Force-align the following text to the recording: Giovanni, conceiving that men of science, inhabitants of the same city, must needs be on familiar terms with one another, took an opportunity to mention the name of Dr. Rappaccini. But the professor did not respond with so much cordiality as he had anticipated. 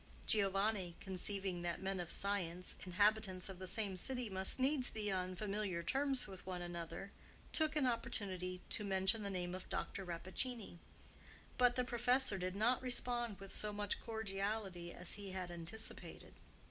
Giovanni, 0.25 0.95
conceiving 0.99 1.61
that 1.61 1.79
men 1.79 1.99
of 1.99 2.09
science, 2.09 2.73
inhabitants 2.87 3.49
of 3.49 3.59
the 3.59 3.67
same 3.67 3.95
city, 3.97 4.31
must 4.31 4.59
needs 4.59 4.89
be 4.89 5.11
on 5.11 5.35
familiar 5.35 5.83
terms 5.83 6.25
with 6.25 6.43
one 6.43 6.63
another, 6.63 7.11
took 7.51 7.75
an 7.75 7.85
opportunity 7.85 8.61
to 8.71 8.83
mention 8.83 9.21
the 9.21 9.29
name 9.29 9.53
of 9.53 9.69
Dr. 9.69 10.03
Rappaccini. 10.03 10.79
But 11.59 11.75
the 11.75 11.83
professor 11.83 12.39
did 12.39 12.55
not 12.55 12.81
respond 12.81 13.39
with 13.39 13.51
so 13.53 13.71
much 13.71 14.01
cordiality 14.01 14.91
as 14.91 15.13
he 15.13 15.33
had 15.33 15.51
anticipated. 15.51 16.33